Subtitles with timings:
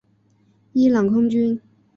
[0.73, 1.61] 伊朗空军。